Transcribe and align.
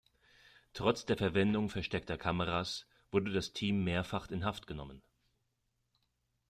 Trotz 0.73 1.05
der 1.05 1.15
Verwendung 1.15 1.69
versteckter 1.69 2.17
Kameras 2.17 2.87
wurde 3.11 3.31
das 3.31 3.53
Team 3.53 3.83
mehrfach 3.83 4.31
in 4.31 4.43
Haft 4.45 4.65
genommen. 4.65 5.03